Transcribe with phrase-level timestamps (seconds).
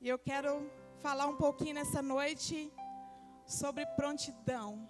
[0.00, 2.72] E eu quero falar um pouquinho nessa noite
[3.44, 4.88] sobre prontidão.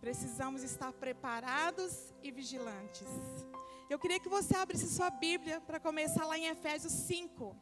[0.00, 3.06] Precisamos estar preparados e vigilantes.
[3.88, 7.56] Eu queria que você abrisse sua Bíblia para começar lá em Efésios 5.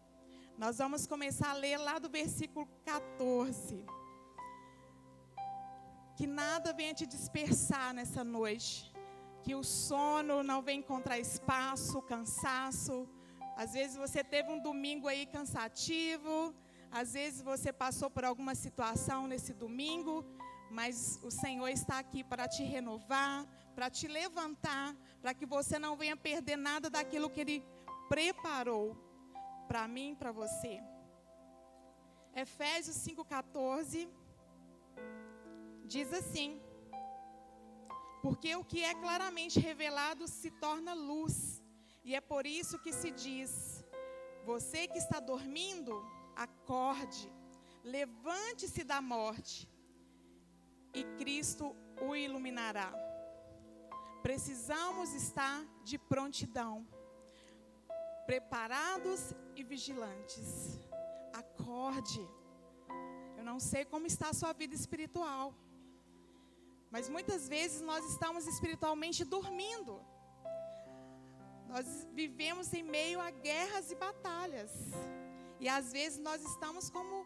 [0.56, 3.84] Nós vamos começar a ler lá do versículo 14.
[6.16, 8.90] Que nada venha te dispersar nessa noite.
[9.42, 13.06] Que o sono não venha encontrar espaço, cansaço.
[13.62, 16.54] Às vezes você teve um domingo aí cansativo.
[16.90, 20.14] Às vezes você passou por alguma situação nesse domingo.
[20.70, 25.94] Mas o Senhor está aqui para te renovar, para te levantar, para que você não
[25.94, 27.62] venha perder nada daquilo que Ele
[28.08, 28.96] preparou
[29.68, 30.80] para mim e para você.
[32.34, 34.08] Efésios 5,14
[35.84, 36.62] diz assim:
[38.22, 41.59] Porque o que é claramente revelado se torna luz,
[42.02, 43.84] e é por isso que se diz:
[44.44, 45.94] Você que está dormindo,
[46.34, 47.30] acorde,
[47.84, 49.68] levante-se da morte,
[50.94, 52.92] e Cristo o iluminará.
[54.22, 56.86] Precisamos estar de prontidão,
[58.26, 60.78] preparados e vigilantes.
[61.32, 62.26] Acorde.
[63.36, 65.54] Eu não sei como está a sua vida espiritual,
[66.90, 70.00] mas muitas vezes nós estamos espiritualmente dormindo.
[71.70, 74.72] Nós vivemos em meio a guerras e batalhas.
[75.60, 77.24] E às vezes nós estamos como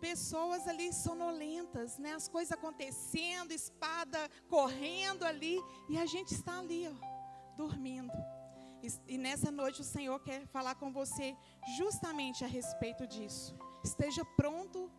[0.00, 2.14] pessoas ali sonolentas, né?
[2.14, 8.12] As coisas acontecendo, espada correndo ali, e a gente está ali, ó, dormindo.
[8.82, 11.36] E, e nessa noite o Senhor quer falar com você
[11.76, 13.54] justamente a respeito disso.
[13.84, 14.90] Esteja pronto,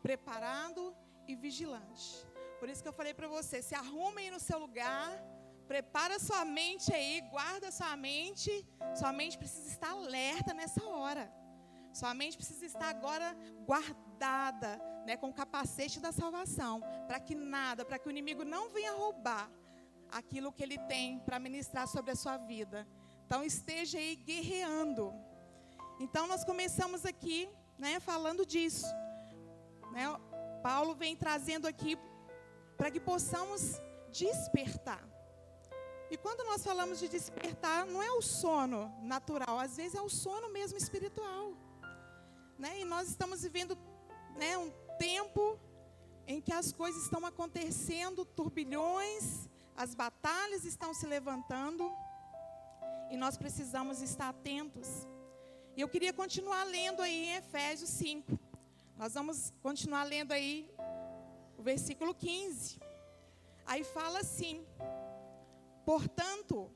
[0.00, 0.94] preparado
[1.26, 2.24] e vigilante.
[2.60, 5.10] Por isso que eu falei para você, se arrume aí no seu lugar,
[5.68, 8.66] prepara sua mente aí, guarda sua mente.
[8.96, 11.30] Sua mente precisa estar alerta nessa hora.
[11.92, 17.84] Sua mente precisa estar agora guardada, né, com o capacete da salvação, para que nada,
[17.84, 19.50] para que o inimigo não venha roubar
[20.10, 22.86] aquilo que ele tem para ministrar sobre a sua vida.
[23.26, 25.12] Então esteja aí guerreando.
[26.00, 28.86] Então nós começamos aqui, né, falando disso.
[29.92, 30.04] Né?
[30.62, 31.98] Paulo vem trazendo aqui
[32.76, 33.80] para que possamos
[34.10, 35.17] despertar.
[36.10, 40.08] E quando nós falamos de despertar, não é o sono natural, às vezes é o
[40.08, 41.52] sono mesmo espiritual.
[42.58, 42.80] Né?
[42.80, 43.76] E nós estamos vivendo
[44.36, 45.58] né, um tempo
[46.26, 51.90] em que as coisas estão acontecendo, turbilhões, as batalhas estão se levantando,
[53.10, 55.06] e nós precisamos estar atentos.
[55.76, 58.38] E eu queria continuar lendo aí em Efésios 5.
[58.96, 60.68] Nós vamos continuar lendo aí
[61.56, 62.78] o versículo 15.
[63.64, 64.66] Aí fala assim:
[65.88, 66.70] Portanto,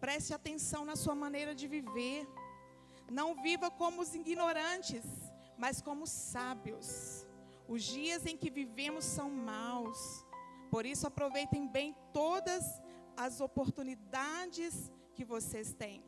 [0.00, 2.26] preste atenção na sua maneira de viver.
[3.08, 5.04] Não viva como os ignorantes,
[5.56, 7.24] mas como sábios.
[7.68, 10.26] Os dias em que vivemos são maus.
[10.68, 12.64] Por isso aproveitem bem todas
[13.16, 16.02] as oportunidades que vocês têm.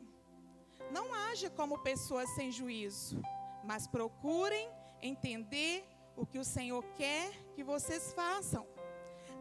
[0.91, 3.21] Não haja como pessoas sem juízo,
[3.63, 4.69] mas procurem
[5.01, 8.67] entender o que o Senhor quer que vocês façam.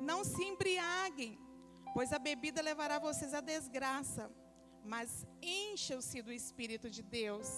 [0.01, 1.37] Não se embriaguem,
[1.99, 4.31] pois a bebida levará vocês à desgraça,
[4.85, 7.49] mas encham-se do Espírito de Deus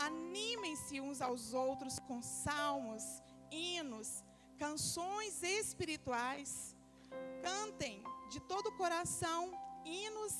[0.00, 3.04] Animem-se uns aos outros com salmos,
[3.50, 4.24] hinos,
[4.58, 6.74] canções espirituais.
[7.42, 9.52] Cantem de todo o coração
[9.84, 10.34] hinos,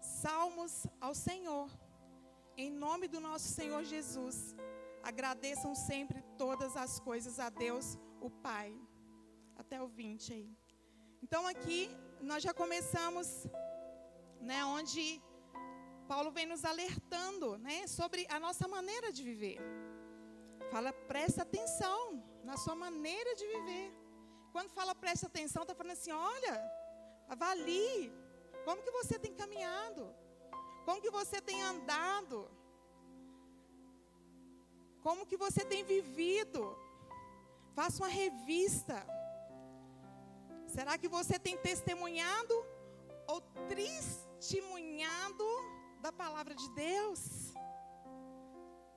[0.00, 1.68] salmos ao Senhor.
[2.56, 4.54] Em nome do nosso Senhor Jesus,
[5.02, 8.72] agradeçam sempre todas as coisas a Deus, o Pai.
[9.56, 10.56] Até o 20 aí.
[11.20, 11.90] Então aqui
[12.20, 13.46] nós já começamos,
[14.40, 15.22] né, onde
[16.08, 19.58] Paulo vem nos alertando, né, sobre a nossa maneira de viver.
[20.70, 23.92] Fala, presta atenção na sua maneira de viver.
[24.52, 26.54] Quando fala presta atenção, está falando assim, olha,
[27.28, 28.12] avalie
[28.64, 30.14] como que você tem caminhado,
[30.84, 32.50] como que você tem andado,
[35.02, 36.76] como que você tem vivido.
[37.74, 39.06] Faça uma revista.
[40.66, 42.54] Será que você tem testemunhado
[43.26, 45.44] ou testemunhado
[46.00, 47.20] da palavra de Deus.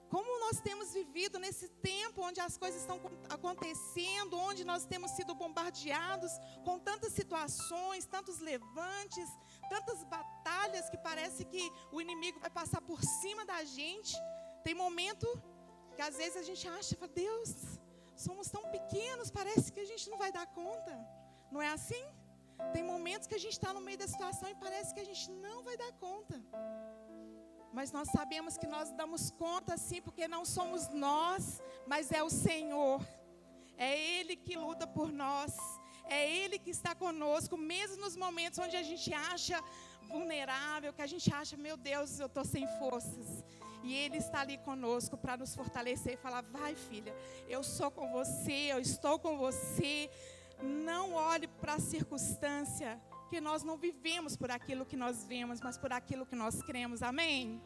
[0.10, 3.00] Como nós temos vivido nesse tempo onde as coisas estão
[3.30, 6.32] acontecendo, onde nós temos sido bombardeados
[6.66, 9.30] com tantas situações, tantos levantes,
[9.70, 14.16] tantas batalhas que parece que o inimigo vai passar por cima da gente.
[14.64, 15.28] Tem momento
[15.96, 17.54] que às vezes a gente acha, Deus,
[18.16, 21.19] somos tão pequenos, parece que a gente não vai dar conta.
[21.52, 22.04] Não é assim?
[22.74, 25.32] Tem momentos que a gente está no meio da situação e parece que a gente
[25.32, 26.36] não vai dar conta.
[27.72, 32.30] Mas nós sabemos que nós damos conta sim, porque não somos nós, mas é o
[32.30, 33.06] Senhor.
[33.78, 35.56] É Ele que luta por nós.
[36.06, 39.64] É Ele que está conosco, mesmo nos momentos onde a gente acha
[40.08, 43.44] vulnerável, que a gente acha, meu Deus, eu estou sem forças.
[43.84, 47.16] E Ele está ali conosco para nos fortalecer e falar: vai, filha,
[47.48, 50.10] eu sou com você, eu estou com você.
[50.62, 55.78] Não olhe para a circunstância, que nós não vivemos por aquilo que nós vemos, mas
[55.78, 57.02] por aquilo que nós cremos.
[57.02, 57.62] Amém?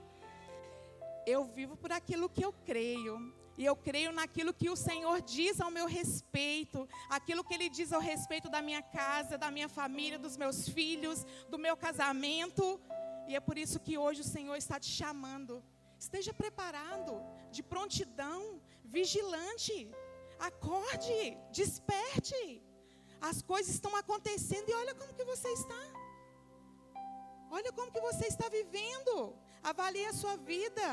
[1.25, 3.33] Eu vivo por aquilo que eu creio.
[3.57, 7.93] E eu creio naquilo que o Senhor diz ao meu respeito, aquilo que Ele diz
[7.93, 12.81] ao respeito da minha casa, da minha família, dos meus filhos, do meu casamento.
[13.27, 15.63] E é por isso que hoje o Senhor está te chamando.
[15.99, 19.89] Esteja preparado, de prontidão, vigilante.
[20.39, 22.61] Acorde, desperte.
[23.29, 25.81] As coisas estão acontecendo e olha como que você está.
[27.49, 29.13] Olha como que você está vivendo.
[29.71, 30.87] Avalie a sua vida.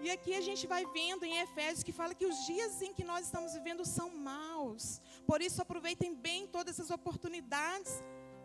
[0.00, 3.04] E aqui a gente vai vendo em Efésios que fala que os dias em que
[3.04, 5.02] nós estamos vivendo são maus.
[5.26, 7.92] Por isso aproveitem bem todas as oportunidades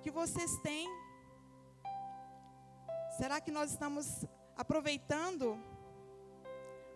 [0.02, 0.90] que vocês têm.
[3.18, 4.26] Será que nós estamos
[4.58, 5.58] aproveitando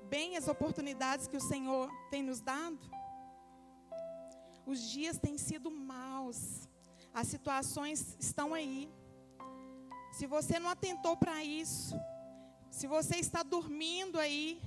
[0.09, 3.02] bem as oportunidades que o Senhor tem nos dado?
[4.65, 6.67] Os dias têm sido maus.
[7.13, 8.91] As situações estão aí.
[10.11, 11.95] Se você não atentou para isso,
[12.69, 14.61] se você está dormindo aí,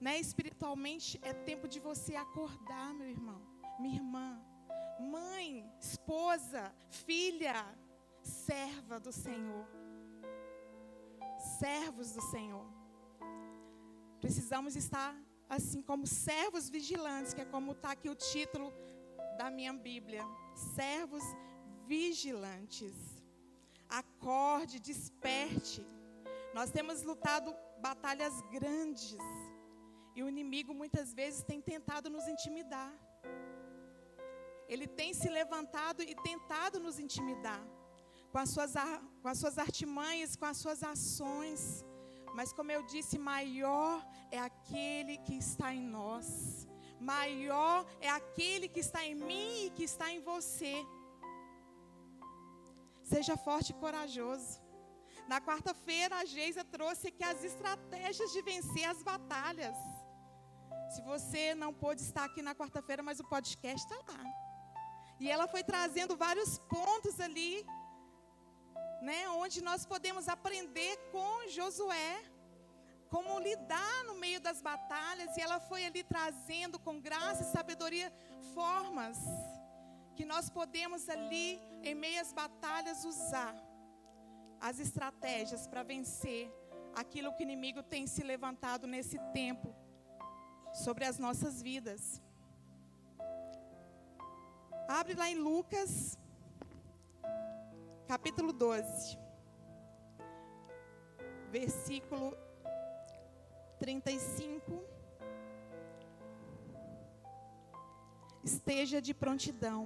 [0.00, 3.40] né, espiritualmente, é tempo de você acordar, meu irmão,
[3.78, 4.40] minha irmã,
[4.98, 7.66] mãe, esposa, filha,
[8.22, 9.66] serva do Senhor.
[11.58, 12.66] Servos do Senhor.
[14.20, 15.16] Precisamos estar
[15.48, 18.72] assim como servos vigilantes, que é como está aqui o título
[19.40, 20.22] da minha Bíblia.
[20.76, 21.24] Servos
[21.92, 22.96] vigilantes.
[24.00, 25.82] Acorde, desperte.
[26.56, 27.48] Nós temos lutado
[27.86, 29.24] batalhas grandes.
[30.14, 32.92] E o inimigo muitas vezes tem tentado nos intimidar.
[34.68, 37.64] Ele tem se levantado e tentado nos intimidar
[38.30, 38.74] com as suas,
[39.22, 41.62] com as suas artimanhas, com as suas ações.
[42.34, 46.69] Mas como eu disse, maior é aquele que está em nós.
[47.00, 50.74] Maior é aquele que está em mim e que está em você.
[53.02, 54.60] Seja forte e corajoso.
[55.26, 59.76] Na quarta-feira, a Geisa trouxe aqui as estratégias de vencer as batalhas.
[60.94, 64.24] Se você não pôde estar aqui na quarta-feira, mas o podcast está lá.
[65.18, 67.64] E ela foi trazendo vários pontos ali,
[69.00, 72.29] né, onde nós podemos aprender com Josué
[73.10, 75.36] como lidar no meio das batalhas.
[75.36, 78.12] E ela foi ali trazendo com graça e sabedoria
[78.54, 79.18] formas
[80.16, 83.54] que nós podemos ali, em meio às batalhas, usar
[84.60, 86.52] as estratégias para vencer
[86.94, 89.74] aquilo que o inimigo tem se levantado nesse tempo
[90.72, 92.22] sobre as nossas vidas.
[94.88, 96.18] Abre lá em Lucas,
[98.06, 99.18] capítulo 12,
[101.50, 102.36] versículo
[103.80, 104.84] 35.
[108.44, 109.80] Esteja de prontidão,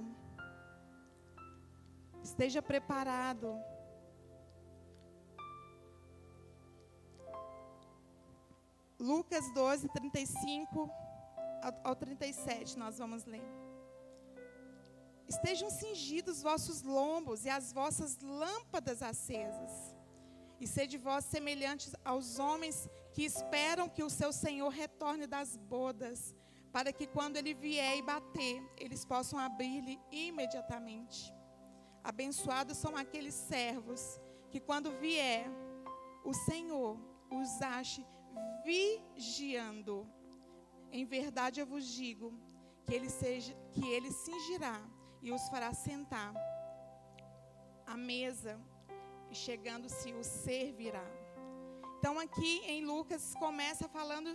[2.23, 3.47] esteja preparado
[8.99, 10.89] Lucas 12, 35
[11.83, 13.43] ao 37, nós vamos ler.
[15.27, 19.95] Estejam cingidos vossos lombos e as vossas lâmpadas acesas.
[20.59, 26.35] E sede vós semelhantes aos homens que esperam que o seu Senhor retorne das bodas,
[26.73, 31.33] para que quando ele vier e bater, eles possam abrir-lhe imediatamente.
[32.03, 34.19] Abençoados são aqueles servos
[34.51, 35.47] que quando vier
[36.25, 36.99] o Senhor
[37.31, 38.05] os ache
[38.65, 40.05] vigiando.
[40.91, 42.37] Em verdade eu vos digo
[42.83, 44.77] que ele seja que ele cingirá
[45.21, 46.33] e os fará sentar
[47.87, 48.59] à mesa
[49.31, 51.24] e chegando-se o servirá.
[52.05, 54.29] Então aqui em Lucas começa falando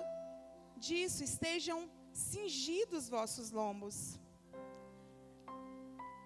[0.77, 4.19] disso, estejam cingidos vossos lombos.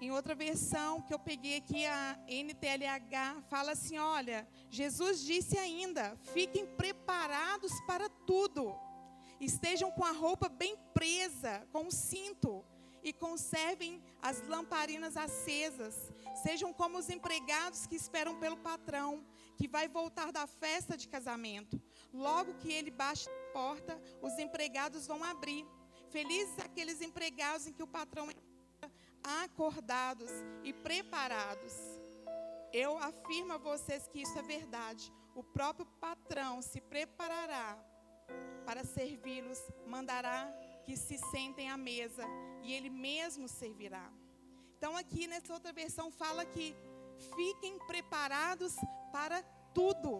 [0.00, 6.16] Em outra versão que eu peguei aqui, a NTLH, fala assim: olha, Jesus disse ainda:
[6.32, 8.74] fiquem preparados para tudo,
[9.38, 12.64] estejam com a roupa bem presa, com o cinto,
[13.02, 16.10] e conservem as lamparinas acesas.
[16.42, 19.22] Sejam como os empregados que esperam pelo patrão,
[19.56, 21.80] que vai voltar da festa de casamento.
[22.12, 25.66] Logo que ele baixe a porta, os empregados vão abrir.
[26.10, 28.28] Felizes aqueles empregados em que o patrão
[29.42, 30.30] acordados
[30.62, 31.74] e preparados.
[32.72, 35.12] Eu afirmo a vocês que isso é verdade.
[35.34, 37.76] o próprio patrão se preparará
[38.64, 40.48] para servi-los, mandará
[40.84, 42.24] que se sentem à mesa
[42.62, 44.12] e ele mesmo servirá.
[44.76, 46.74] Então, aqui nessa outra versão, fala que
[47.34, 48.76] fiquem preparados
[49.14, 49.40] para
[49.78, 50.12] tudo.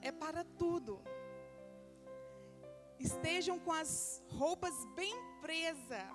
[0.00, 0.92] É para tudo.
[3.06, 6.08] Estejam com as roupas bem presas,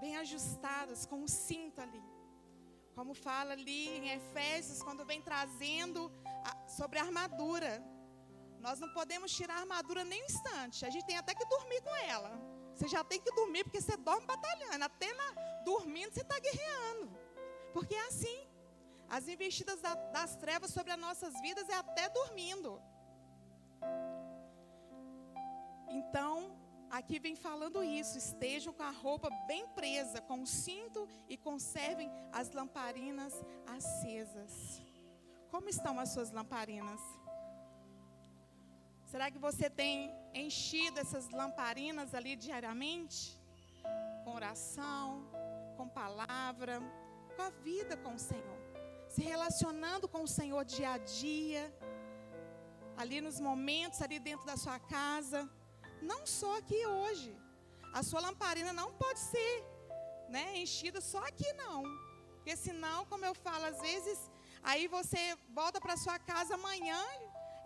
[0.00, 2.02] bem ajustadas, com o cinto ali.
[2.94, 6.12] Como fala ali em Efésios, quando vem trazendo
[6.44, 7.72] a, sobre a armadura.
[8.60, 10.86] Nós não podemos tirar a armadura nem um instante.
[10.86, 12.32] A gente tem até que dormir com ela.
[12.74, 14.84] Você já tem que dormir, porque você dorme batalhando.
[14.84, 15.28] Até na,
[15.64, 17.10] dormindo você está guerreando.
[17.72, 18.49] Porque é assim.
[19.10, 22.80] As investidas da, das trevas sobre as nossas vidas é até dormindo.
[25.88, 26.56] Então,
[26.88, 32.08] aqui vem falando isso: estejam com a roupa bem presa, com o cinto e conservem
[32.32, 33.34] as lamparinas
[33.66, 34.80] acesas.
[35.50, 37.00] Como estão as suas lamparinas?
[39.06, 43.36] Será que você tem enchido essas lamparinas ali diariamente?
[44.22, 45.28] Com oração,
[45.76, 46.80] com palavra,
[47.34, 48.59] com a vida com o Senhor.
[49.14, 51.62] Se relacionando com o Senhor dia a dia,
[52.96, 55.40] ali nos momentos, ali dentro da sua casa.
[56.10, 57.30] Não só aqui hoje.
[57.98, 59.52] A sua lamparina não pode ser
[60.34, 61.82] né, enchida só aqui, não.
[62.36, 64.18] Porque senão, como eu falo às vezes,
[64.62, 65.22] aí você
[65.60, 67.02] volta para sua casa amanhã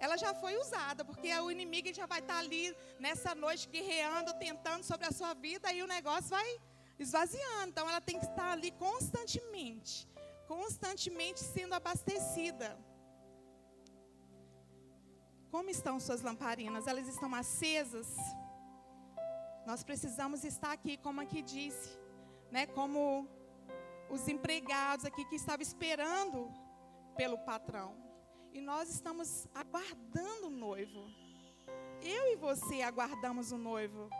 [0.04, 4.82] ela já foi usada, porque o inimigo já vai estar ali nessa noite guerreando, tentando
[4.84, 6.60] sobre a sua vida, e o negócio vai
[6.98, 7.68] esvaziando.
[7.68, 10.08] Então ela tem que estar ali constantemente,
[10.46, 12.78] constantemente sendo abastecida.
[15.50, 16.86] Como estão suas lamparinas?
[16.86, 18.08] Elas estão acesas?
[19.66, 21.98] Nós precisamos estar aqui, como aqui disse,
[22.50, 22.66] né?
[22.66, 23.28] Como
[24.10, 26.52] os empregados aqui que estavam esperando
[27.16, 27.96] pelo patrão.
[28.52, 31.06] E nós estamos aguardando o noivo.
[32.02, 34.10] Eu e você aguardamos o noivo.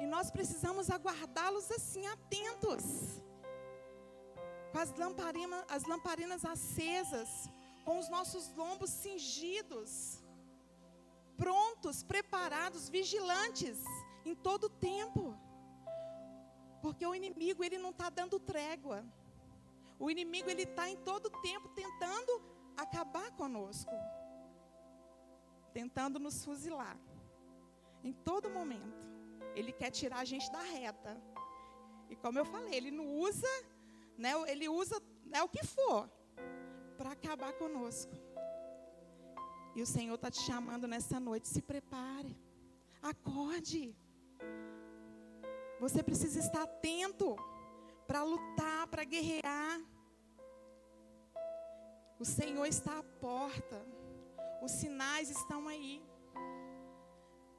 [0.00, 3.22] E nós precisamos aguardá-los assim, atentos.
[4.72, 7.28] Com as lamparinas, as lamparinas acesas,
[7.84, 10.22] com os nossos lombos cingidos,
[11.36, 13.78] prontos, preparados, vigilantes
[14.24, 15.36] em todo o tempo.
[16.82, 19.04] Porque o inimigo, ele não está dando trégua.
[19.98, 22.42] O inimigo, ele está em todo o tempo tentando
[22.76, 23.92] acabar conosco,
[25.72, 26.96] tentando nos fuzilar.
[28.04, 29.06] Em todo momento,
[29.54, 31.20] ele quer tirar a gente da reta.
[32.10, 33.48] E como eu falei, ele não usa,
[34.16, 36.10] né, ele usa né, o que for
[36.96, 38.12] para acabar conosco.
[39.74, 42.34] E o Senhor está te chamando nessa noite, se prepare,
[43.02, 43.94] acorde.
[45.78, 47.36] Você precisa estar atento
[48.06, 49.80] para lutar, para guerrear.
[52.18, 53.86] O Senhor está à porta.
[54.62, 56.02] Os sinais estão aí.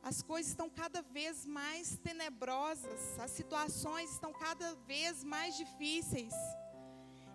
[0.09, 6.33] As coisas estão cada vez mais tenebrosas, as situações estão cada vez mais difíceis.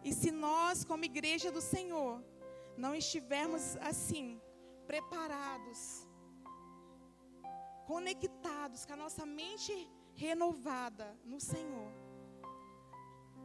[0.02, 2.24] E se nós, como igreja do Senhor,
[2.84, 4.40] não estivermos assim,
[4.86, 5.80] preparados,
[7.86, 9.74] conectados, com a nossa mente
[10.14, 11.92] renovada no Senhor,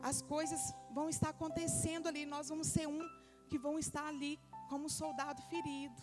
[0.01, 0.61] as coisas
[0.97, 3.05] vão estar acontecendo ali, nós vamos ser um
[3.49, 6.01] que vão estar ali como soldado ferido.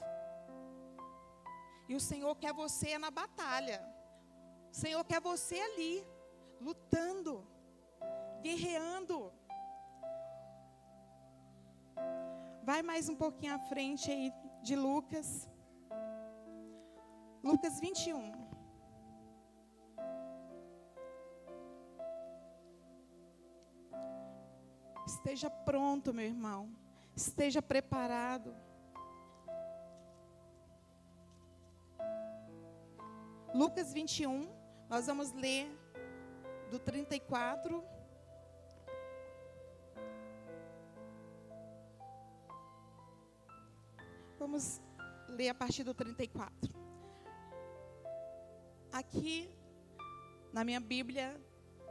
[1.88, 3.83] E o Senhor quer você na batalha.
[4.73, 6.07] O Senhor quer você ali,
[6.61, 7.47] lutando,
[8.43, 9.33] guerreando.
[12.62, 15.49] Vai mais um pouquinho à frente aí de Lucas.
[17.43, 18.45] Lucas 21.
[25.07, 26.75] Esteja pronto, meu irmão.
[27.14, 28.57] Esteja preparado.
[33.54, 34.49] Lucas 21,
[34.90, 35.70] nós vamos ler
[36.70, 37.84] do 34.
[44.38, 44.82] Vamos
[45.28, 46.75] ler a partir do 34.
[48.92, 49.49] Aqui,
[50.52, 51.40] na minha Bíblia,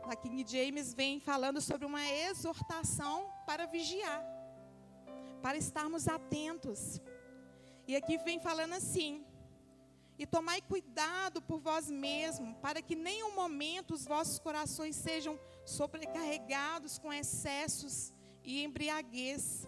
[0.06, 4.34] na King James, vem falando sobre uma exortação para vigiar
[5.44, 7.02] para estarmos atentos.
[7.86, 9.26] E aqui vem falando assim:
[10.18, 17.00] e tomai cuidado por vós mesmos, para que nenhum momento os vossos corações sejam sobrecarregados
[17.00, 19.68] com excessos e embriaguez.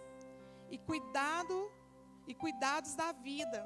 [0.69, 1.71] E cuidado
[2.27, 3.63] e cuidados da vida,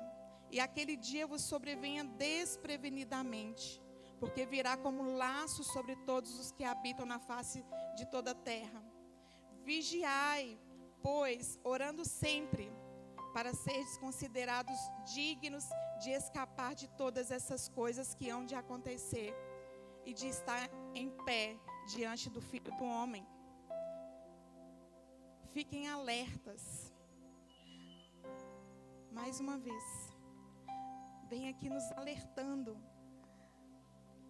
[0.51, 3.81] e aquele dia vos sobrevenha desprevenidamente,
[4.19, 7.63] porque virá como laço sobre todos os que habitam na face
[7.95, 8.83] de toda a terra.
[9.63, 10.59] Vigiai,
[11.01, 12.71] pois, orando sempre,
[13.33, 14.77] para seres considerados
[15.13, 15.65] dignos
[16.01, 19.33] de escapar de todas essas coisas que hão de acontecer
[20.05, 21.57] e de estar em pé
[21.93, 23.25] diante do Filho do Homem.
[25.51, 26.93] Fiquem alertas.
[29.11, 29.83] Mais uma vez,
[31.27, 32.77] vem aqui nos alertando.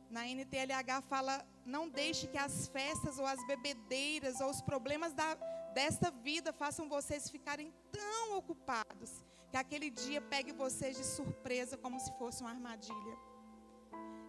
[0.10, 5.38] Na NTLH fala: não deixe que as festas ou as bebedeiras ou os problemas da,
[5.80, 7.68] desta vida façam vocês ficarem
[7.98, 9.12] tão ocupados
[9.50, 13.16] que aquele dia pegue vocês de surpresa como se fosse uma armadilha.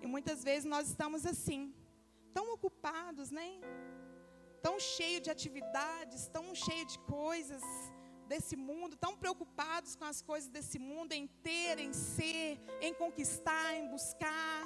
[0.00, 1.62] E muitas vezes nós estamos assim,
[2.36, 3.48] tão ocupados, né?
[4.66, 7.64] Tão cheio de atividades, tão cheio de coisas
[8.28, 13.68] desse mundo, tão preocupados com as coisas desse mundo, em ter, em ser, em conquistar,
[13.74, 14.62] em buscar,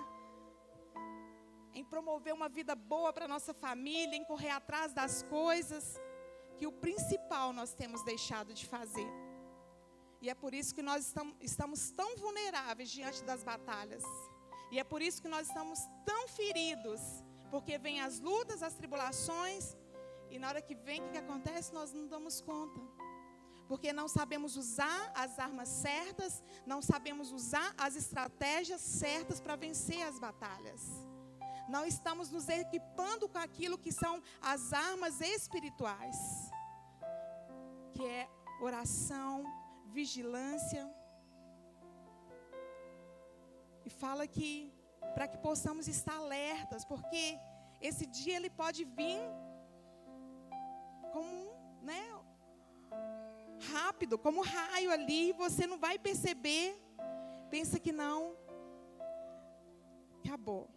[1.72, 5.98] em promover uma vida boa para nossa família, em correr atrás das coisas
[6.54, 9.10] que o principal nós temos deixado de fazer.
[10.20, 14.02] E é por isso que nós estamos tão vulneráveis diante das batalhas.
[14.70, 17.00] E é por isso que nós estamos tão feridos.
[17.50, 19.76] Porque vem as lutas, as tribulações.
[20.30, 21.72] E na hora que vem, o que, acontece?
[21.72, 22.80] Nós não damos conta.
[23.68, 30.02] Porque não sabemos usar as armas certas, não sabemos usar as estratégias certas para vencer
[30.02, 30.82] as batalhas.
[31.68, 36.43] Não estamos nos equipando com aquilo que são as armas espirituais,
[37.94, 38.28] que é
[38.60, 39.32] oração,
[39.98, 40.84] vigilância.
[43.84, 44.72] E fala que
[45.14, 47.38] para que possamos estar alertas, porque
[47.80, 49.20] esse dia ele pode vir
[51.12, 51.34] como,
[51.82, 52.04] né,
[53.72, 56.66] rápido, como raio ali, você não vai perceber.
[57.50, 58.36] Pensa que não.
[60.24, 60.68] Acabou.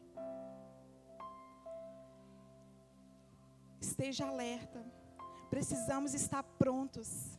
[3.80, 4.97] Esteja alerta.
[5.50, 7.38] Precisamos estar prontos.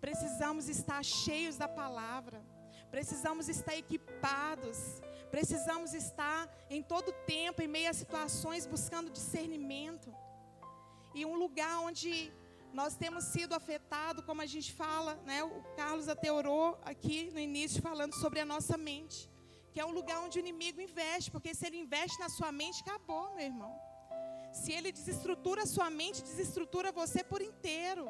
[0.00, 2.42] Precisamos estar cheios da palavra.
[2.90, 4.78] Precisamos estar equipados.
[5.30, 10.14] Precisamos estar em todo tempo, em meio a situações, buscando discernimento.
[11.14, 12.32] E um lugar onde
[12.72, 15.42] nós temos sido afetados, como a gente fala, né?
[15.42, 19.30] O Carlos até orou aqui no início falando sobre a nossa mente,
[19.72, 22.82] que é um lugar onde o inimigo investe, porque se ele investe na sua mente,
[22.82, 23.85] acabou, meu irmão.
[24.60, 28.04] Se ele desestrutura a sua mente, desestrutura você por inteiro.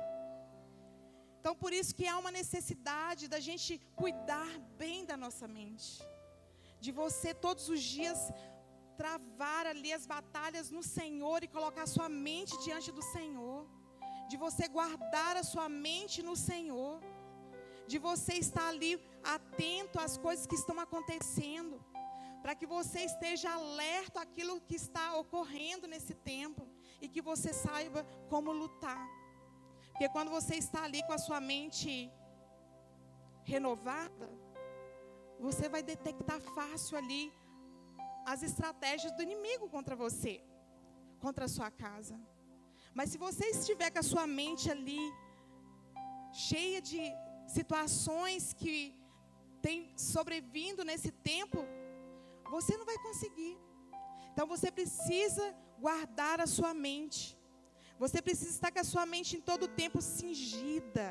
[1.38, 4.50] Então, por isso que há uma necessidade da gente cuidar
[4.82, 5.88] bem da nossa mente.
[6.84, 8.20] De você todos os dias
[9.02, 13.60] travar ali as batalhas no Senhor e colocar a sua mente diante do Senhor.
[14.30, 16.94] De você guardar a sua mente no Senhor.
[17.92, 18.92] De você estar ali
[19.36, 21.76] atento às coisas que estão acontecendo
[22.42, 26.66] para que você esteja alerta àquilo que está ocorrendo nesse tempo
[27.00, 29.04] e que você saiba como lutar.
[29.90, 32.10] Porque quando você está ali com a sua mente
[33.44, 34.28] renovada,
[35.38, 37.32] você vai detectar fácil ali
[38.32, 40.42] as estratégias do inimigo contra você,
[41.20, 42.18] contra a sua casa.
[42.94, 45.02] Mas se você estiver com a sua mente ali
[46.32, 47.00] cheia de
[47.46, 48.76] situações que
[49.62, 51.58] têm sobrevindo nesse tempo,
[52.50, 53.58] você não vai conseguir.
[54.32, 57.38] Então você precisa guardar a sua mente.
[57.98, 61.08] Você precisa estar com a sua mente em todo o tempo cingida.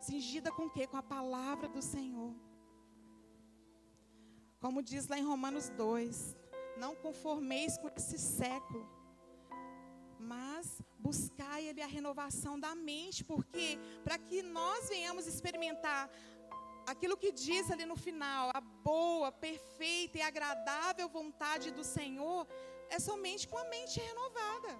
[0.00, 0.86] Cingida com o quê?
[0.86, 2.32] Com a palavra do Senhor.
[4.60, 6.36] Como diz lá em Romanos 2:
[6.76, 8.88] Não conformeis com esse século,
[10.18, 16.10] mas buscai ele a renovação da mente, porque para que nós venhamos experimentar
[16.88, 22.46] aquilo que diz ali no final, a boa, perfeita e agradável vontade do Senhor,
[22.88, 24.72] é somente com a mente renovada.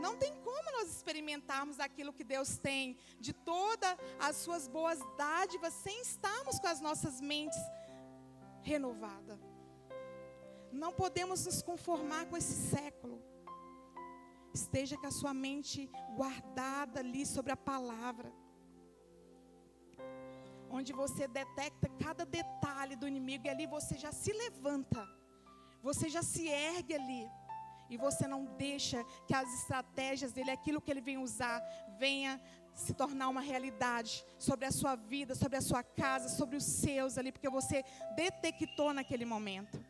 [0.00, 5.72] Não tem como nós experimentarmos aquilo que Deus tem, de todas as suas boas dádivas,
[5.74, 7.60] sem estarmos com as nossas mentes
[8.62, 9.38] renovadas.
[10.72, 13.22] Não podemos nos conformar com esse século.
[14.52, 18.32] Esteja com a sua mente guardada ali sobre a palavra
[20.70, 25.06] onde você detecta cada detalhe do inimigo e ali você já se levanta,
[25.82, 27.28] você já se ergue ali.
[27.88, 31.60] E você não deixa que as estratégias dele, aquilo que ele vem usar,
[31.98, 32.40] venha
[32.72, 37.18] se tornar uma realidade sobre a sua vida, sobre a sua casa, sobre os seus
[37.18, 39.84] ali, porque você detectou naquele momento.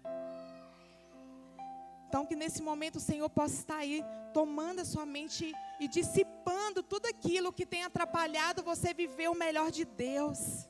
[2.08, 6.82] Então, que nesse momento o Senhor possa estar aí tomando a sua mente e dissipando
[6.82, 10.69] tudo aquilo que tem atrapalhado você viver o melhor de Deus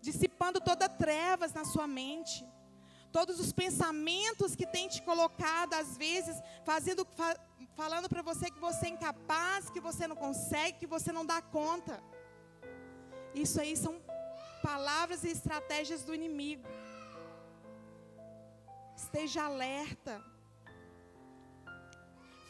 [0.00, 2.46] dissipando toda trevas na sua mente.
[3.12, 7.36] Todos os pensamentos que tem te colocado, às vezes, fazendo, fa,
[7.74, 11.42] falando para você que você é incapaz, que você não consegue, que você não dá
[11.42, 12.02] conta.
[13.34, 14.00] Isso aí são
[14.62, 16.68] palavras e estratégias do inimigo.
[18.96, 20.22] Esteja alerta.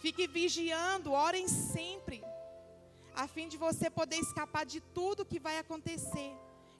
[0.02, 2.24] Fique vigiando, orem sempre,
[3.14, 6.32] a fim de você poder escapar de tudo que vai acontecer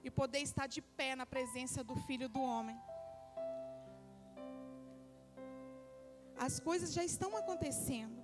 [0.03, 2.77] e poder estar de pé na presença do Filho do Homem.
[6.37, 8.23] As coisas já estão acontecendo,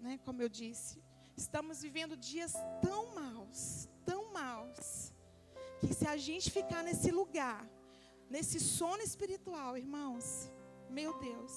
[0.00, 0.18] né?
[0.24, 1.02] Como eu disse,
[1.36, 5.12] estamos vivendo dias tão maus, tão maus,
[5.80, 7.64] que se a gente ficar nesse lugar,
[8.28, 10.50] nesse sono espiritual, irmãos,
[10.90, 11.52] meu Deus,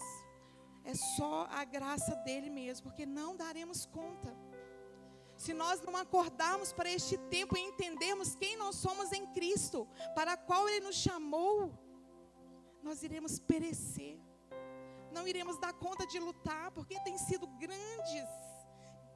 [0.84, 4.32] é só a graça dele mesmo, porque não daremos conta.
[5.38, 10.38] Se nós não acordarmos para este tempo e entendermos quem nós somos em Cristo, para
[10.38, 11.72] qual Ele nos chamou,
[12.82, 14.18] nós iremos perecer.
[15.12, 18.30] Não iremos dar conta de lutar, porque tem sido grandes,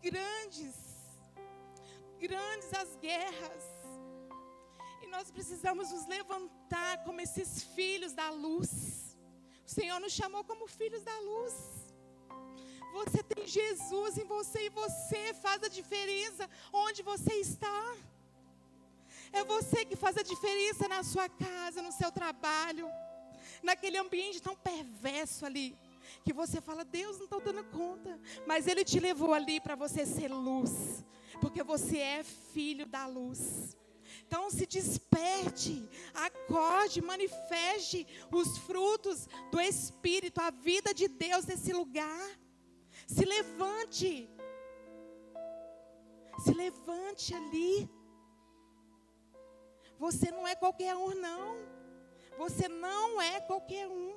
[0.01, 0.75] grandes,
[2.17, 3.63] grandes as guerras.
[5.01, 9.10] E nós precisamos nos levantar como esses filhos da luz
[9.69, 11.53] o Senhor nos chamou como filhos da luz.
[12.93, 17.95] Você tem Jesus em você e você faz a diferença onde você está.
[19.32, 22.89] É você que faz a diferença na sua casa, no seu trabalho,
[23.62, 25.78] naquele ambiente tão perverso ali,
[26.23, 30.06] que você fala, Deus não estou dando conta, mas Ele te levou ali para você
[30.06, 31.06] ser luz,
[31.39, 33.78] porque você é filho da luz.
[34.25, 42.39] Então se desperte, acorde, manifeste os frutos do Espírito, a vida de Deus nesse lugar.
[43.13, 44.29] Se levante.
[46.43, 47.89] Se levante ali.
[49.97, 51.55] Você não é qualquer um, não.
[52.37, 54.13] Você não é qualquer um.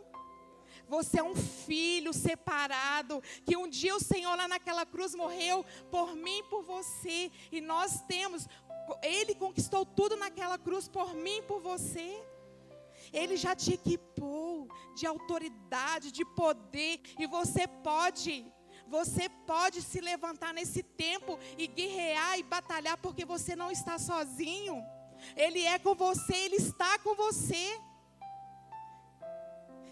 [0.87, 6.14] Você é um filho separado, que um dia o Senhor lá naquela cruz morreu por
[6.14, 7.31] mim e por você.
[7.50, 8.46] E nós temos
[9.02, 12.22] ele conquistou tudo naquela cruz por mim e por você.
[13.11, 18.52] Ele já te equipou de autoridade, de poder, e você pode,
[18.88, 24.83] você pode se levantar nesse tempo e guerrear e batalhar, porque você não está sozinho.
[25.37, 27.81] Ele é com você, ele está com você.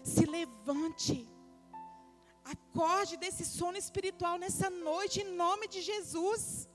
[0.03, 1.27] Se levante,
[2.43, 6.67] acorde desse sono espiritual nessa noite, em nome de Jesus.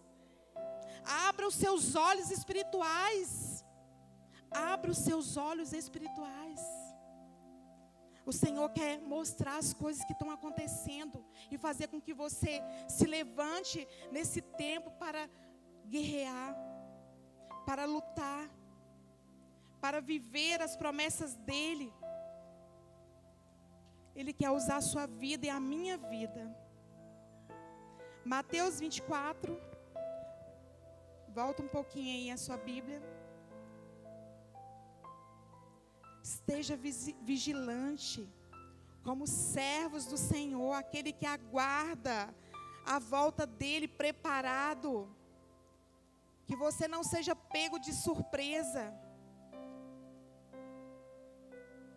[1.04, 3.64] Abra os seus olhos espirituais.
[4.50, 6.60] Abra os seus olhos espirituais.
[8.26, 13.06] O Senhor quer mostrar as coisas que estão acontecendo e fazer com que você se
[13.06, 15.30] levante nesse tempo para
[15.86, 16.54] guerrear,
[17.64, 18.50] para lutar,
[19.80, 21.94] para viver as promessas dEle.
[24.14, 26.42] Ele quer usar a sua vida e a minha vida.
[28.24, 29.56] Mateus 24,
[31.36, 32.98] Volta um pouquinho aí a sua Bíblia.
[36.26, 36.76] Esteja
[37.22, 38.28] vigilante,
[39.04, 42.34] como servos do Senhor, aquele que aguarda
[42.84, 45.08] a volta dele preparado.
[46.46, 48.92] Que você não seja pego de surpresa,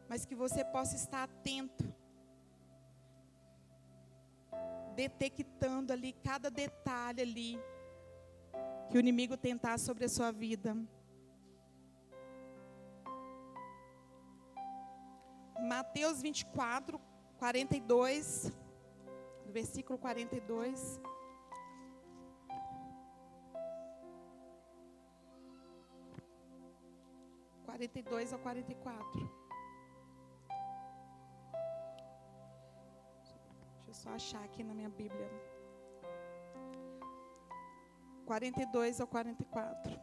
[0.07, 1.91] mas que você possa estar atento,
[4.95, 7.59] detectando ali cada detalhe ali
[8.91, 10.77] que o inimigo tentar sobre a sua vida.
[15.62, 17.00] Mateus 24,
[17.38, 18.52] 42,
[19.48, 21.02] versículo 42.
[27.65, 29.39] Quarenta e dois ao quarenta e quatro.
[33.76, 35.30] Deixa eu só achar aqui na minha Bíblia.
[38.26, 40.00] 42 ao 44.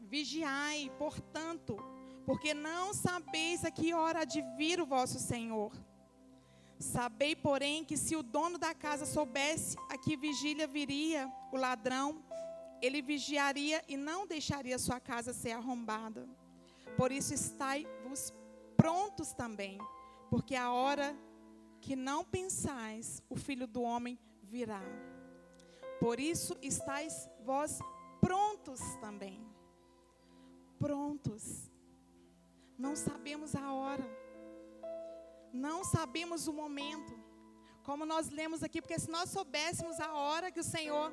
[0.00, 1.76] Vigiai, portanto,
[2.26, 5.72] porque não sabeis a que hora há de vir o vosso Senhor.
[6.78, 12.22] Sabei, porém, que se o dono da casa soubesse a que vigília viria o ladrão,
[12.82, 16.28] ele vigiaria e não deixaria sua casa ser arrombada.
[16.96, 18.34] Por isso estai-vos
[18.76, 19.78] prontos também,
[20.28, 21.16] porque a hora
[21.80, 24.82] que não pensais, o filho do homem virá.
[26.00, 27.78] Por isso estáis vós
[28.20, 29.40] prontos também.
[30.78, 31.70] Prontos.
[32.78, 34.04] Não sabemos a hora.
[35.52, 37.12] Não sabemos o momento.
[37.82, 41.12] Como nós lemos aqui, porque se nós soubéssemos a hora que o Senhor,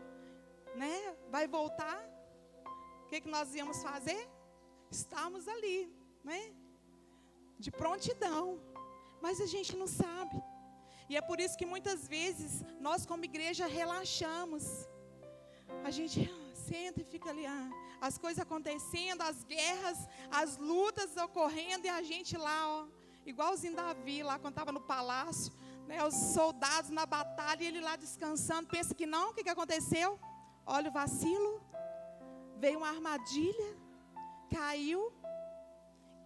[0.76, 2.00] né, vai voltar,
[3.04, 4.28] o que, que nós íamos fazer?
[4.90, 5.92] Estamos ali,
[6.24, 6.54] né?
[7.60, 8.60] De prontidão.
[9.22, 10.36] Mas a gente não sabe.
[11.10, 14.66] E é por isso que muitas vezes nós, como igreja, relaxamos.
[15.84, 17.46] A gente ah, senta e fica ali.
[17.46, 17.83] Ah.
[18.08, 19.98] As coisas acontecendo, as guerras,
[20.30, 22.88] as lutas ocorrendo e a gente lá, ó,
[23.26, 25.54] igualzinho Davi lá quando estava no palácio,
[25.88, 29.50] né, os soldados na batalha e ele lá descansando, pensa que não, o que, que
[29.50, 30.20] aconteceu?
[30.66, 31.64] Olha o vacilo,
[32.58, 33.70] veio uma armadilha,
[34.52, 35.02] caiu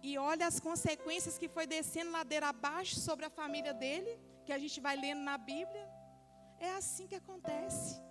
[0.02, 4.58] e olha as consequências que foi descendo ladeira abaixo sobre a família dele, que a
[4.58, 5.88] gente vai lendo na Bíblia.
[6.58, 8.02] É assim que acontece.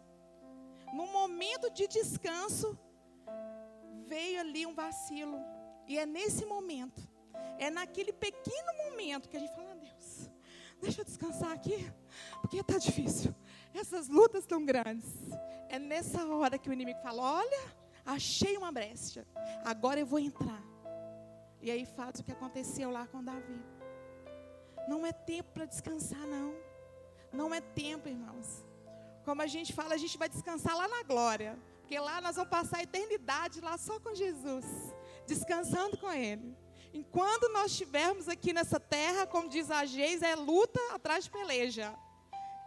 [0.94, 2.80] No momento de descanso,
[4.08, 5.40] veio ali um vacilo.
[5.88, 7.02] E é nesse momento,
[7.58, 10.30] é naquele pequeno momento que a gente fala: ah, Deus,
[10.82, 11.92] deixa eu descansar aqui,
[12.42, 13.34] porque está difícil.
[13.74, 15.12] Essas lutas tão grandes.
[15.70, 19.28] É nessa hora que o inimigo fala: Olha, achei uma brecha,
[19.64, 20.64] agora eu vou entrar.
[21.62, 23.60] E aí faz o que aconteceu lá com Davi.
[24.88, 26.56] Não é tempo para descansar, não.
[27.34, 28.64] Não é tempo, irmãos.
[29.26, 31.60] Como a gente fala, a gente vai descansar lá na glória.
[31.88, 34.66] Porque lá nós vamos passar a eternidade lá só com Jesus,
[35.26, 36.54] descansando com Ele.
[36.94, 41.98] Enquanto nós estivermos aqui nessa terra, como diz a Geis, é luta atrás de peleja.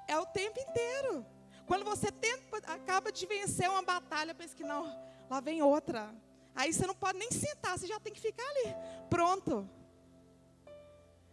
[0.09, 1.27] É o tempo inteiro.
[1.67, 4.91] Quando você tenta, acaba de vencer uma batalha, pensa que não,
[5.29, 6.15] lá vem outra.
[6.55, 8.75] Aí você não pode nem sentar, você já tem que ficar ali,
[9.11, 9.69] pronto.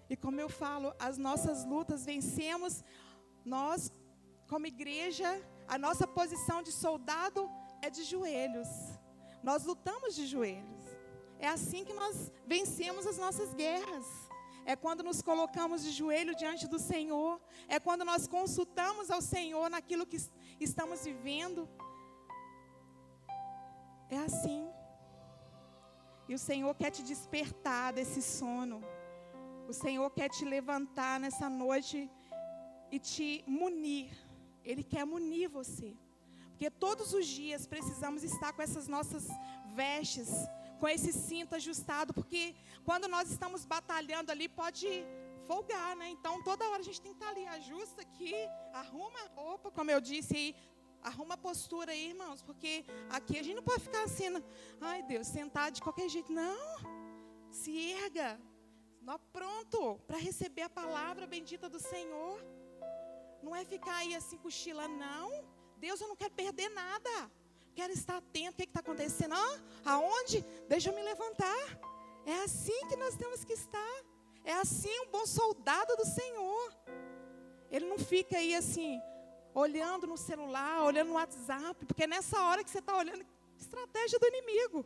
[0.09, 2.83] E como eu falo, as nossas lutas vencemos,
[3.45, 3.93] nós,
[4.49, 7.49] como igreja, a nossa posição de soldado
[7.81, 8.67] é de joelhos.
[9.43, 10.83] Nós lutamos de joelhos.
[11.39, 14.05] É assim que nós vencemos as nossas guerras.
[14.65, 17.39] É quando nos colocamos de joelho diante do Senhor.
[17.67, 20.17] É quando nós consultamos ao Senhor naquilo que
[20.59, 21.69] estamos vivendo.
[24.09, 24.67] É assim.
[26.27, 28.83] E o Senhor quer te despertar desse sono.
[29.67, 32.09] O Senhor quer te levantar nessa noite
[32.91, 34.11] e te munir.
[34.63, 35.95] Ele quer munir você.
[36.57, 39.27] Porque todos os dias precisamos estar com essas nossas
[39.75, 40.29] vestes,
[40.79, 44.87] com esse cinto ajustado, porque quando nós estamos batalhando ali, pode
[45.45, 46.09] folgar, né?
[46.09, 48.33] Então toda hora a gente tem que estar ali, ajusta aqui,
[48.73, 50.55] arruma a roupa, como eu disse aí,
[51.03, 54.25] arruma a postura aí, irmãos, porque aqui a gente não pode ficar assim,
[54.81, 56.57] ai Deus, sentado de qualquer jeito, não.
[57.51, 58.41] Se erga,
[58.99, 62.43] nó pronto para receber a palavra bendita do Senhor.
[63.43, 65.56] Não é ficar aí assim cochilando, não.
[65.77, 67.31] Deus, eu não quero perder nada.
[67.75, 68.53] Quero estar atento.
[68.53, 69.35] O que está acontecendo?
[69.35, 70.41] Ah, aonde?
[70.67, 71.79] Deixa eu me levantar.
[72.25, 74.03] É assim que nós temos que estar.
[74.43, 76.73] É assim um bom soldado do Senhor.
[77.69, 78.99] Ele não fica aí assim,
[79.53, 83.25] olhando no celular, olhando no WhatsApp, porque nessa hora que você está olhando,
[83.57, 84.85] estratégia do inimigo.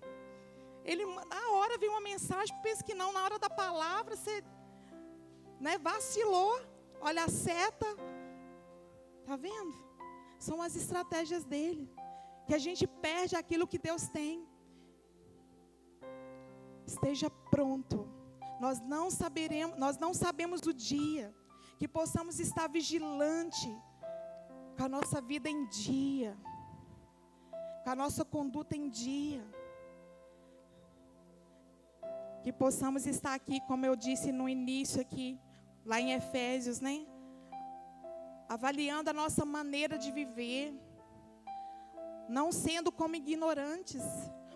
[0.83, 4.43] Ele, na hora vem uma mensagem, pensa que não, na hora da palavra você
[5.59, 6.59] né, vacilou,
[6.99, 7.85] olha a seta.
[9.21, 9.90] Está vendo?
[10.47, 11.85] São as estratégias dele.
[12.47, 14.45] Que a gente perde aquilo que Deus tem.
[16.93, 17.97] Esteja pronto.
[18.59, 21.33] Nós não saberemos, nós não sabemos o dia
[21.79, 23.69] que possamos estar vigilante
[24.77, 26.37] com a nossa vida em dia,
[27.83, 29.43] com a nossa conduta em dia.
[32.43, 35.39] Que possamos estar aqui, como eu disse no início aqui,
[35.85, 37.05] lá em Efésios, né?
[38.55, 40.73] Avaliando a nossa maneira de viver,
[42.27, 44.03] não sendo como ignorantes.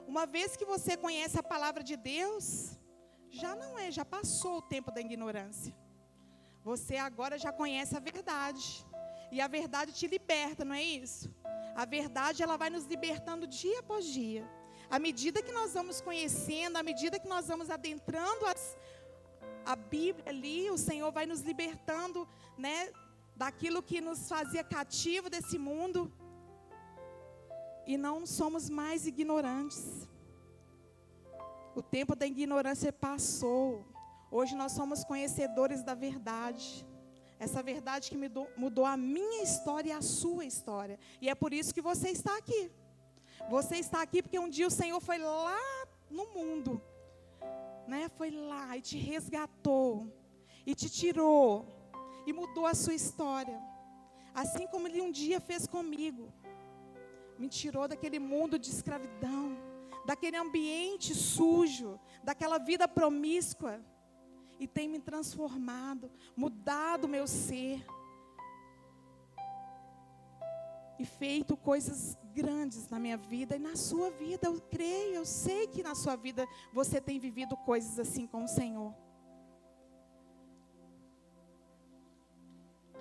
[0.06, 2.78] Uma vez que você conhece a palavra de Deus,
[3.30, 5.74] já não é, já passou o tempo da ignorância.
[6.62, 8.86] Você agora já conhece a verdade.
[9.32, 11.34] E a verdade te liberta, não é isso?
[11.74, 14.46] A verdade ela vai nos libertando dia após dia.
[14.90, 18.78] À medida que nós vamos conhecendo, à medida que nós vamos adentrando as,
[19.66, 22.28] a Bíblia ali, o Senhor vai nos libertando,
[22.58, 22.92] né,
[23.36, 26.12] daquilo que nos fazia cativo desse mundo
[27.86, 30.08] e não somos mais ignorantes.
[31.76, 33.86] O tempo da ignorância passou.
[34.32, 36.86] Hoje nós somos conhecedores da verdade.
[37.38, 40.98] Essa verdade que mudou, mudou a minha história e a sua história.
[41.22, 42.72] E é por isso que você está aqui.
[43.50, 45.60] Você está aqui porque um dia o Senhor foi lá
[46.10, 46.82] no mundo,
[47.88, 48.10] né?
[48.18, 50.08] Foi lá e te resgatou
[50.66, 51.75] e te tirou
[52.26, 53.62] e mudou a sua história.
[54.34, 56.32] Assim como ele um dia fez comigo.
[57.38, 59.58] Me tirou daquele mundo de escravidão,
[60.06, 63.82] daquele ambiente sujo, daquela vida promíscua
[64.60, 67.86] e tem me transformado, mudado meu ser
[70.98, 74.48] e feito coisas grandes na minha vida e na sua vida.
[74.48, 78.48] Eu creio, eu sei que na sua vida você tem vivido coisas assim com o
[78.48, 78.94] Senhor.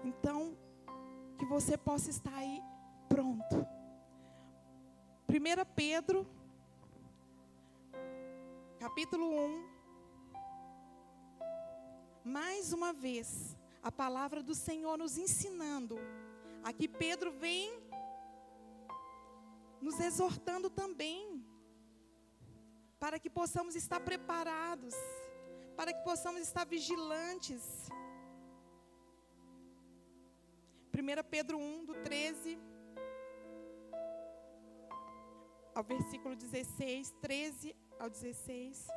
[0.05, 0.55] Então,
[1.39, 2.63] que você possa estar aí
[3.09, 3.67] pronto.
[5.27, 6.27] 1 Pedro,
[8.79, 9.69] capítulo 1.
[12.23, 15.97] Mais uma vez, a palavra do Senhor nos ensinando.
[16.63, 17.73] Aqui Pedro vem
[19.81, 21.43] nos exortando também,
[22.99, 24.95] para que possamos estar preparados,
[25.77, 27.89] para que possamos estar vigilantes.
[31.05, 32.59] 1 Pedro 1, do 13
[35.75, 38.89] ao versículo 16, 13 ao 16.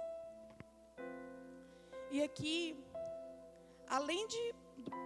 [2.10, 2.78] E aqui,
[3.90, 4.56] além de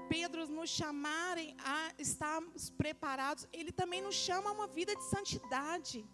[0.07, 6.07] Pedro nos chamarem a estarmos preparados, ele também nos chama a uma vida de santidade.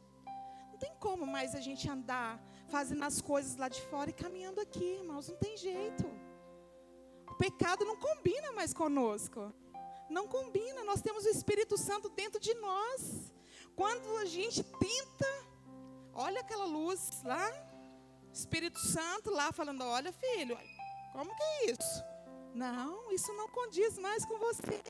[0.71, 4.62] Não tem como mais a gente andar fazendo as coisas lá de fora e caminhando
[4.62, 6.06] aqui, irmãos, não tem jeito.
[7.30, 9.54] O pecado não combina mais conosco.
[10.10, 13.34] Não combina, nós temos o Espírito Santo dentro de nós.
[13.76, 15.28] Quando a gente tenta,
[16.13, 17.48] olha aquela luz lá,
[18.32, 20.58] Espírito Santo lá falando: Olha, filho,
[21.12, 22.04] como que é isso?
[22.54, 24.82] Não, isso não condiz mais com você.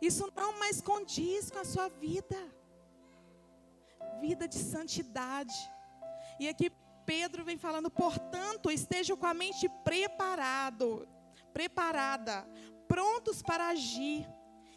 [0.00, 2.36] Isso não mais condiz com a sua vida.
[4.20, 5.54] Vida de santidade.
[6.38, 6.70] E aqui
[7.04, 11.08] Pedro vem falando, portanto, esteja com a mente preparado,
[11.52, 12.46] preparada,
[12.88, 14.26] prontos para agir.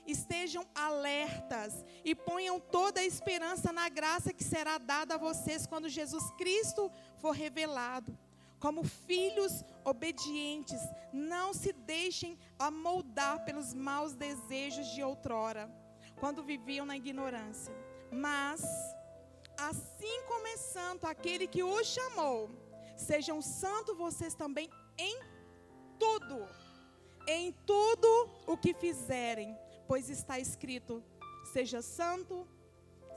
[0.05, 5.87] Estejam alertas e ponham toda a esperança na graça que será dada a vocês quando
[5.87, 8.17] Jesus Cristo for revelado.
[8.59, 10.79] Como filhos obedientes,
[11.11, 15.71] não se deixem amoldar pelos maus desejos de outrora,
[16.19, 17.73] quando viviam na ignorância.
[18.11, 18.63] Mas,
[19.57, 22.51] assim como é santo aquele que os chamou,
[22.95, 25.19] sejam santos vocês também em
[25.97, 26.47] tudo
[27.27, 29.57] em tudo o que fizerem,
[29.87, 31.03] pois está escrito:
[31.51, 32.47] seja santo,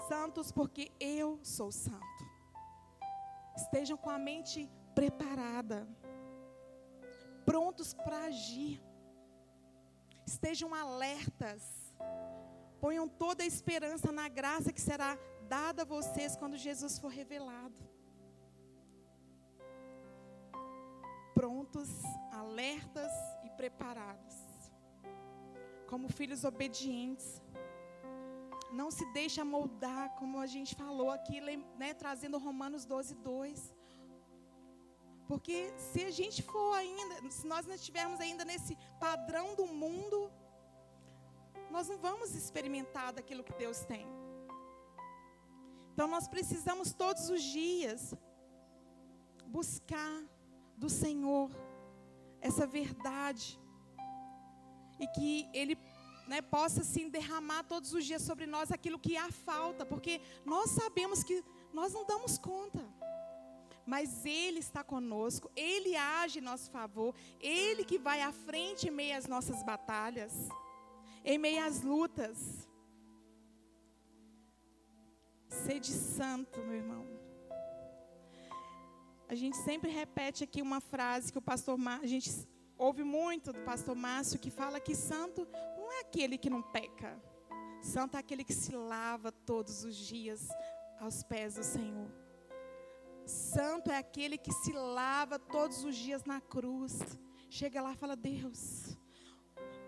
[0.09, 2.25] santos, porque eu sou santo.
[3.57, 5.89] Estejam com a mente preparada,
[7.45, 8.83] prontos para agir.
[10.27, 11.63] Estejam alertas.
[12.81, 15.17] Ponham toda a esperança na graça que será
[15.49, 17.94] dada a vocês quando Jesus for revelado.
[21.45, 21.91] Prontos,
[22.33, 23.13] alertas
[23.55, 24.37] preparados.
[25.91, 27.27] Como filhos obedientes.
[28.73, 31.39] Não se deixa moldar, como a gente falou aqui,
[31.77, 33.75] né, trazendo Romanos 12, 2.
[35.29, 40.33] Porque se a gente for ainda, se nós não estivermos ainda nesse padrão do mundo,
[41.71, 44.07] nós não vamos experimentar daquilo que Deus tem.
[45.93, 48.15] Então nós precisamos todos os dias
[49.59, 50.15] buscar
[50.77, 51.51] do Senhor
[52.41, 53.59] essa verdade.
[54.99, 55.77] E que Ele
[56.27, 60.71] né, possa sim derramar todos os dias sobre nós aquilo que há falta, porque nós
[60.71, 62.85] sabemos que nós não damos conta.
[63.87, 68.91] Mas Ele está conosco, Ele age em nosso favor, Ele que vai à frente em
[68.91, 70.33] meio às nossas batalhas,
[71.25, 72.69] em meio às lutas.
[75.49, 77.14] Sede santo, meu irmão.
[79.29, 82.01] A gente sempre repete aqui uma frase que o pastor Mar...
[82.03, 82.31] a gente
[82.77, 85.47] ouve muito do pastor Márcio que fala que santo
[85.79, 87.21] não é aquele que não peca.
[87.83, 90.49] Santo é aquele que se lava todos os dias
[91.01, 92.11] aos pés do Senhor.
[93.27, 96.99] Santo é aquele que se lava todos os dias na cruz.
[97.49, 98.97] Chega lá e fala: Deus,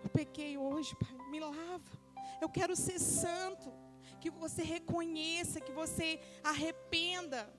[0.03, 2.07] eu pequei hoje, Pai, me lava.
[2.41, 3.73] Eu quero ser santo.
[4.21, 7.53] Que você reconheça, que você arrependa.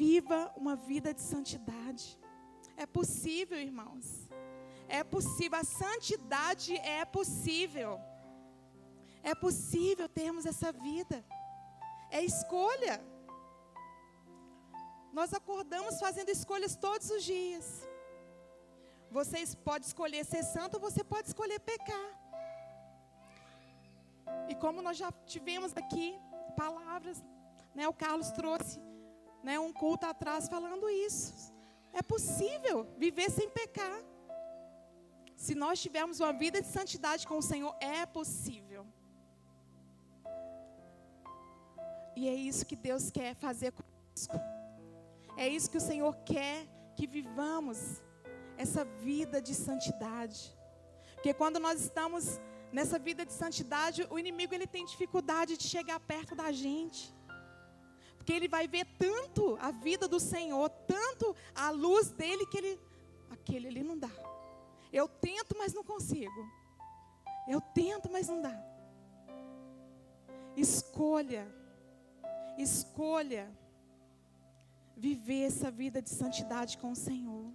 [0.00, 2.04] Viva uma vida de santidade.
[2.76, 4.06] É possível, irmãos.
[4.98, 5.58] É possível.
[5.58, 7.92] A santidade é possível.
[9.30, 11.16] É possível termos essa vida.
[12.10, 12.96] É escolha.
[15.18, 17.66] Nós acordamos fazendo escolhas todos os dias.
[19.10, 22.08] Você pode escolher ser santo, você pode escolher pecar.
[24.50, 26.06] E como nós já tivemos aqui
[26.56, 27.18] palavras,
[27.74, 28.78] né, o Carlos trouxe
[29.48, 31.32] né, um culto atrás falando isso.
[32.00, 33.98] É possível viver sem pecar.
[35.44, 38.82] Se nós tivermos uma vida de santidade com o Senhor, é possível.
[42.14, 44.36] E é isso que Deus quer fazer conosco.
[45.44, 47.78] É isso que o Senhor quer que vivamos
[48.64, 50.40] essa vida de santidade.
[51.14, 52.38] Porque quando nós estamos
[52.70, 57.16] nessa vida de santidade, o inimigo ele tem dificuldade de chegar perto da gente.
[58.28, 62.78] Porque ele vai ver tanto a vida do Senhor, tanto a luz dele, que ele,
[63.30, 64.10] aquele ali não dá.
[64.92, 66.46] Eu tento, mas não consigo.
[67.48, 68.54] Eu tento, mas não dá.
[70.54, 71.48] Escolha.
[72.58, 73.50] escolha
[74.94, 77.50] viver essa vida de santidade com o Senhor.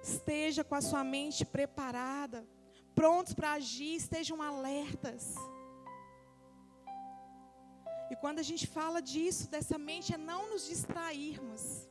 [0.00, 2.46] Esteja com a sua mente preparada,
[2.94, 5.34] prontos para agir, estejam alertas.
[8.10, 11.88] E quando a gente fala disso, dessa mente, é não nos distrairmos.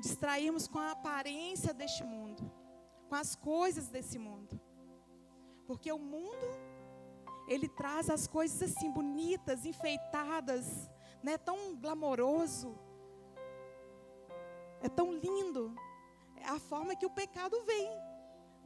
[0.00, 2.50] Distrairmos com a aparência deste mundo,
[3.08, 4.60] com as coisas desse mundo.
[5.66, 6.46] Porque o mundo,
[7.46, 10.90] ele traz as coisas assim, bonitas, enfeitadas,
[11.22, 12.76] né, tão glamouroso,
[14.80, 15.74] é tão lindo.
[16.36, 17.88] É a forma que o pecado vem.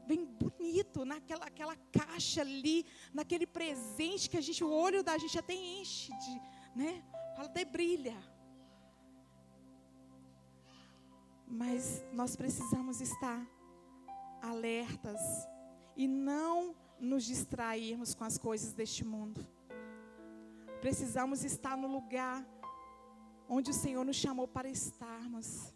[0.06, 5.38] Vem bonito, naquela aquela caixa ali, naquele presente que a gente, o olho da gente
[5.38, 6.40] até enche de,
[6.74, 7.02] né?
[7.34, 8.16] Fala, até brilha.
[11.46, 13.44] Mas nós precisamos estar
[14.42, 15.20] alertas
[15.96, 19.46] e não nos distrairmos com as coisas deste mundo.
[20.80, 22.46] Precisamos estar no lugar
[23.48, 25.74] onde o Senhor nos chamou para estarmos.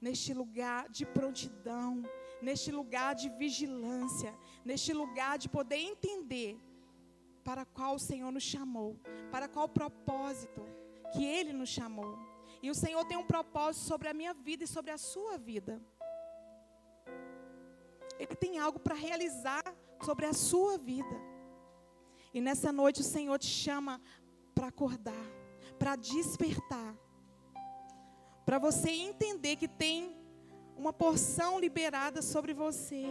[0.00, 2.02] Neste lugar de prontidão,
[2.44, 4.32] neste lugar de vigilância,
[4.64, 6.58] neste lugar de poder entender
[7.42, 8.98] para qual o Senhor nos chamou,
[9.30, 10.62] para qual propósito
[11.12, 12.18] que Ele nos chamou.
[12.62, 15.82] E o Senhor tem um propósito sobre a minha vida e sobre a sua vida.
[18.18, 19.64] Ele tem algo para realizar
[20.02, 21.16] sobre a sua vida.
[22.32, 24.00] E nessa noite o Senhor te chama
[24.54, 25.26] para acordar,
[25.78, 26.96] para despertar,
[28.46, 30.23] para você entender que tem
[30.76, 33.04] uma porção liberada sobre você.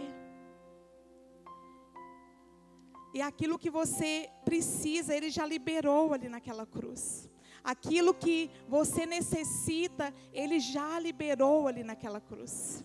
[3.12, 7.28] E aquilo que você precisa, Ele já liberou ali naquela cruz.
[7.62, 12.84] Aquilo que você necessita, Ele já liberou ali naquela cruz.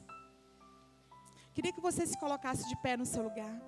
[1.53, 3.59] Queria que você se colocasse de pé no seu lugar.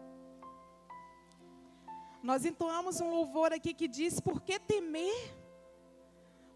[2.22, 5.36] Nós entoamos um louvor aqui que diz: por que temer?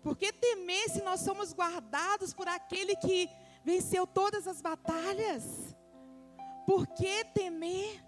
[0.04, 3.28] Por que temer se nós somos guardados por aquele que
[3.66, 5.44] venceu todas as batalhas?
[6.66, 8.04] Por que temer?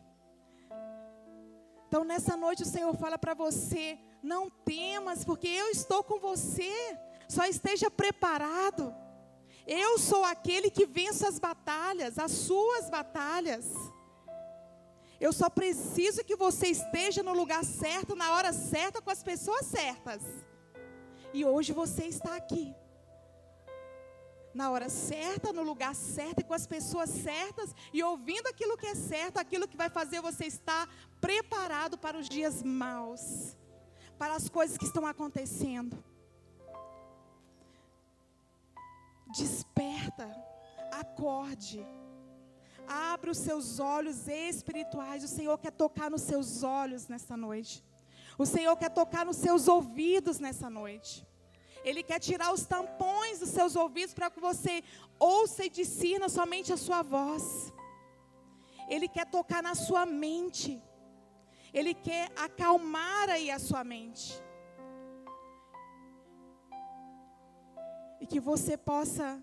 [1.88, 6.72] Então, nessa noite, o Senhor fala para você: não temas, porque eu estou com você.
[7.28, 8.96] Só esteja preparado.
[9.66, 13.66] Eu sou aquele que vence as batalhas, as suas batalhas.
[15.20, 19.66] Eu só preciso que você esteja no lugar certo, na hora certa, com as pessoas
[19.66, 20.22] certas.
[21.34, 22.74] E hoje você está aqui.
[24.58, 28.88] Na hora certa, no lugar certo e com as pessoas certas e ouvindo aquilo que
[28.88, 30.90] é certo, aquilo que vai fazer você estar
[31.22, 33.56] preparado para os dias maus,
[34.18, 36.04] para as coisas que estão acontecendo.
[39.38, 40.28] Desperta,
[40.92, 41.86] acorde.
[42.88, 45.24] Abra os seus olhos espirituais.
[45.24, 47.86] O Senhor quer tocar nos seus olhos nessa noite.
[48.40, 51.28] O Senhor quer tocar nos seus ouvidos nessa noite.
[51.88, 54.84] Ele quer tirar os tampões dos seus ouvidos para que você
[55.18, 57.46] ouça e discina somente a sua voz.
[58.90, 60.84] Ele quer tocar na sua mente.
[61.74, 64.26] Ele quer acalmar aí a sua mente.
[68.20, 69.42] E que você possa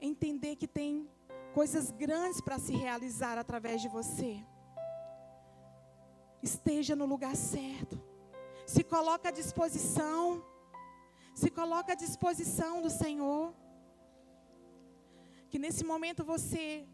[0.00, 1.06] entender que tem
[1.52, 4.42] coisas grandes para se realizar através de você.
[6.42, 8.00] Esteja no lugar certo.
[8.66, 10.42] Se coloca à disposição.
[11.40, 13.54] Se coloca à disposição do Senhor.
[15.48, 16.84] Que nesse momento você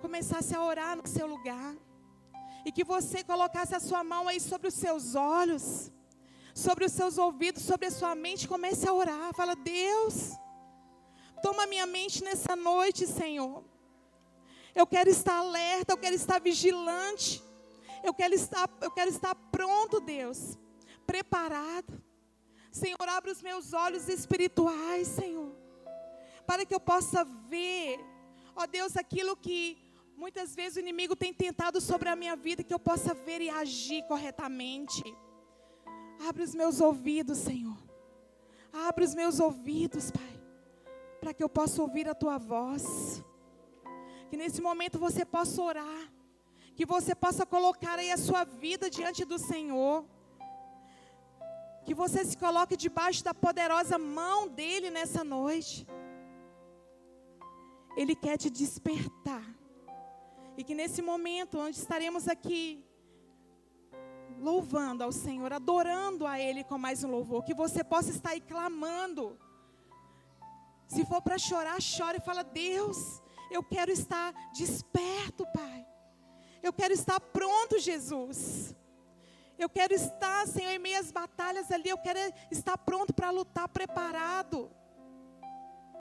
[0.00, 1.74] começasse a orar no seu lugar.
[2.64, 5.90] E que você colocasse a sua mão aí sobre os seus olhos,
[6.54, 8.46] sobre os seus ouvidos, sobre a sua mente.
[8.46, 9.34] Comece a orar.
[9.34, 10.30] Fala, Deus,
[11.42, 13.64] toma minha mente nessa noite, Senhor.
[14.76, 17.42] Eu quero estar alerta, eu quero estar vigilante.
[18.04, 20.56] Eu quero estar, eu quero estar pronto, Deus,
[21.04, 22.07] preparado.
[22.78, 25.52] Senhor, abre os meus olhos espirituais, Senhor,
[26.46, 27.98] para que eu possa ver,
[28.54, 29.76] ó Deus, aquilo que
[30.16, 33.50] muitas vezes o inimigo tem tentado sobre a minha vida, que eu possa ver e
[33.50, 35.02] agir corretamente.
[36.28, 37.76] Abre os meus ouvidos, Senhor.
[38.72, 40.40] Abre os meus ouvidos, Pai,
[41.20, 43.24] para que eu possa ouvir a tua voz.
[44.30, 46.12] Que nesse momento você possa orar.
[46.76, 50.04] Que você possa colocar aí a sua vida diante do Senhor.
[51.88, 55.86] Que você se coloque debaixo da poderosa mão dEle nessa noite.
[57.96, 59.42] Ele quer te despertar.
[60.58, 62.84] E que nesse momento, onde estaremos aqui,
[64.38, 68.42] louvando ao Senhor, adorando a Ele com mais um louvor, que você possa estar aí
[68.42, 69.38] clamando.
[70.86, 72.98] Se for para chorar, chore e fala: Deus,
[73.50, 75.86] eu quero estar desperto, Pai.
[76.62, 78.76] Eu quero estar pronto, Jesus.
[79.58, 81.88] Eu quero estar, Senhor, em meias batalhas ali.
[81.88, 82.18] Eu quero
[82.50, 84.70] estar pronto para lutar, preparado.